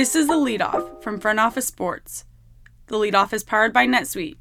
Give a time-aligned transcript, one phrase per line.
[0.00, 2.24] This is the leadoff from Front Office Sports.
[2.86, 4.38] The leadoff is powered by NetSuite.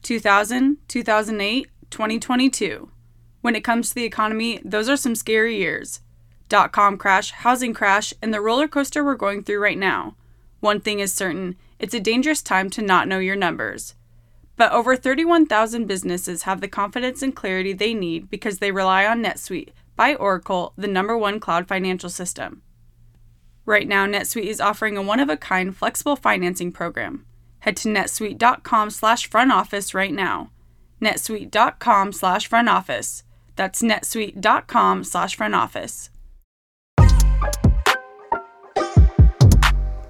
[0.00, 2.90] 2000, 2008, 2022.
[3.42, 6.00] When it comes to the economy, those are some scary years.
[6.48, 10.16] Dot com crash, housing crash, and the roller coaster we're going through right now.
[10.60, 13.94] One thing is certain it's a dangerous time to not know your numbers.
[14.56, 19.22] But over 31,000 businesses have the confidence and clarity they need because they rely on
[19.22, 22.62] NetSuite by Oracle, the number one cloud financial system.
[23.68, 27.26] Right now, NetSuite is offering a one-of-a-kind flexible financing program.
[27.58, 29.30] Head to netsuite.com slash
[29.92, 30.50] right now.
[31.02, 32.50] netsuite.com slash.
[33.56, 35.38] That's netsuite.com slash.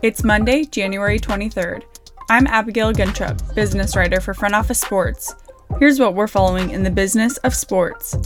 [0.03, 1.83] It's Monday, January 23rd.
[2.31, 5.35] I'm Abigail Gentrup, business writer for Front Office Sports.
[5.81, 8.17] Here's what we're following in the business of sports.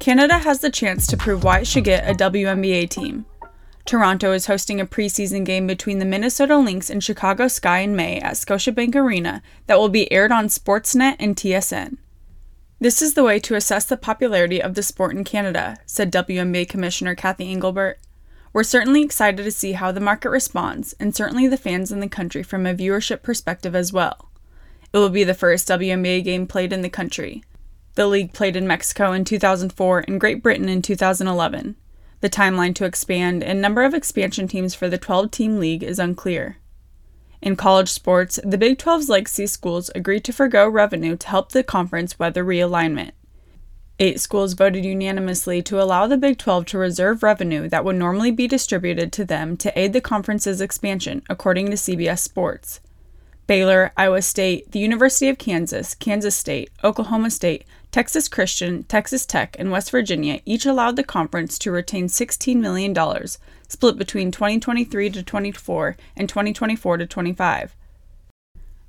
[0.00, 3.26] Canada has the chance to prove why it should get a WNBA team.
[3.86, 8.18] Toronto is hosting a preseason game between the Minnesota Lynx and Chicago Sky in May
[8.18, 11.96] at Scotiabank Arena that will be aired on Sportsnet and TSN.
[12.80, 16.68] This is the way to assess the popularity of the sport in Canada, said WNBA
[16.68, 18.00] Commissioner Cathy Engelbert.
[18.52, 22.08] We're certainly excited to see how the market responds, and certainly the fans in the
[22.08, 24.30] country from a viewership perspective as well.
[24.92, 27.44] It will be the first WNBA game played in the country.
[27.94, 31.76] The league played in Mexico in 2004 and Great Britain in 2011.
[32.26, 36.00] The timeline to expand and number of expansion teams for the 12 team league is
[36.00, 36.56] unclear.
[37.40, 41.62] In college sports, the Big 12's legacy schools agreed to forego revenue to help the
[41.62, 43.12] conference weather realignment.
[44.00, 48.32] Eight schools voted unanimously to allow the Big 12 to reserve revenue that would normally
[48.32, 52.80] be distributed to them to aid the conference's expansion, according to CBS Sports.
[53.46, 57.64] Baylor, Iowa State, the University of Kansas, Kansas State, Oklahoma State,
[57.96, 62.94] Texas Christian, Texas Tech, and West Virginia each allowed the conference to retain $16 million,
[63.68, 67.74] split between 2023 to 24 and 2024 to 25.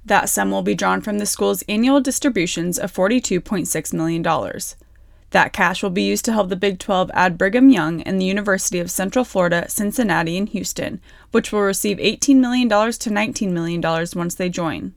[0.04, 4.22] That sum will be drawn from the school's annual distributions of $42.6 million.
[5.30, 8.26] That cash will be used to help the Big 12 add Brigham Young and the
[8.26, 11.00] University of Central Florida, Cincinnati, and Houston,
[11.32, 14.94] which will receive $18 million to $19 million once they join.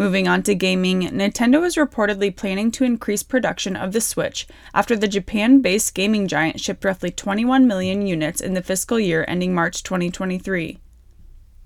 [0.00, 4.96] Moving on to gaming, Nintendo is reportedly planning to increase production of the Switch after
[4.96, 9.54] the Japan based gaming giant shipped roughly 21 million units in the fiscal year ending
[9.54, 10.78] March 2023.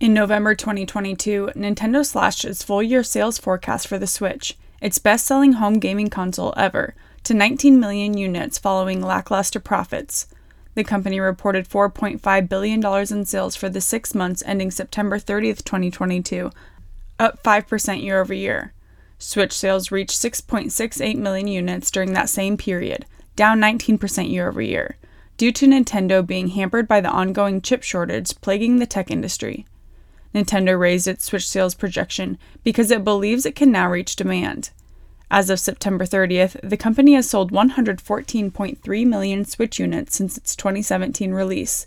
[0.00, 5.27] In November 2022, Nintendo slashed its full year sales forecast for the Switch, its best
[5.27, 10.27] selling home gaming console ever, to 19 million units following lackluster profits.
[10.75, 16.50] The company reported $4.5 billion in sales for the six months ending September 30, 2022,
[17.19, 18.73] up 5% year over year.
[19.19, 24.97] Switch sales reached 6.68 million units during that same period, down 19% year over year,
[25.37, 29.67] due to Nintendo being hampered by the ongoing chip shortage plaguing the tech industry.
[30.35, 34.71] Nintendo raised its Switch sales projection because it believes it can now reach demand.
[35.31, 41.33] As of September 30th, the company has sold 114.3 million Switch units since its 2017
[41.33, 41.87] release.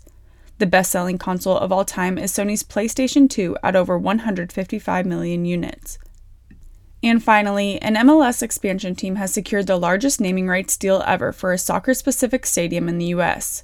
[0.58, 5.44] The best selling console of all time is Sony's PlayStation 2 at over 155 million
[5.44, 5.98] units.
[7.00, 11.52] And finally, an MLS expansion team has secured the largest naming rights deal ever for
[11.52, 13.62] a soccer specific stadium in the U.S.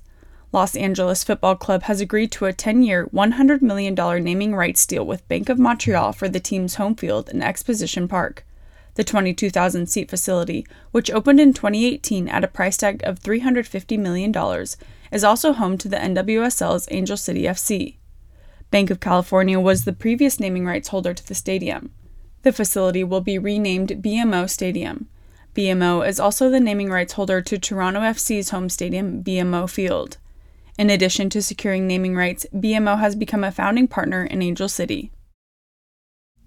[0.52, 5.04] Los Angeles Football Club has agreed to a 10 year, $100 million naming rights deal
[5.04, 8.46] with Bank of Montreal for the team's home field in Exposition Park.
[8.94, 14.32] The 22,000 seat facility, which opened in 2018 at a price tag of $350 million,
[15.10, 17.96] is also home to the NWSL's Angel City FC.
[18.70, 21.90] Banc of California was the previous naming rights holder to the stadium.
[22.42, 25.08] The facility will be renamed BMO Stadium.
[25.54, 30.18] BMO is also the naming rights holder to Toronto FC's home stadium, BMO Field.
[30.76, 35.12] In addition to securing naming rights, BMO has become a founding partner in Angel City.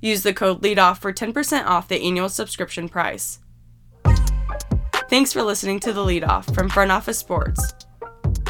[0.00, 3.40] Use the code LEADOFF for 10% off the annual subscription price.
[5.08, 7.74] Thanks for listening to The Leadoff from Front Office Sports.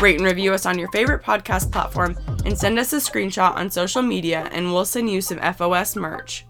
[0.00, 3.70] Rate and review us on your favorite podcast platform and send us a screenshot on
[3.70, 6.46] social media, and we'll send you some FOS merch.